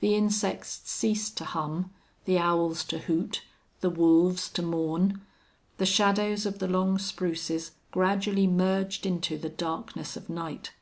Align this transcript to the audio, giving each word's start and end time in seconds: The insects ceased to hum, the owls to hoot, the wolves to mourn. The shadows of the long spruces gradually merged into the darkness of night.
The 0.00 0.14
insects 0.14 0.82
ceased 0.84 1.38
to 1.38 1.46
hum, 1.46 1.92
the 2.26 2.36
owls 2.36 2.84
to 2.84 2.98
hoot, 2.98 3.42
the 3.80 3.88
wolves 3.88 4.50
to 4.50 4.60
mourn. 4.62 5.22
The 5.78 5.86
shadows 5.86 6.44
of 6.44 6.58
the 6.58 6.68
long 6.68 6.98
spruces 6.98 7.70
gradually 7.90 8.46
merged 8.46 9.06
into 9.06 9.38
the 9.38 9.48
darkness 9.48 10.14
of 10.14 10.28
night. 10.28 10.72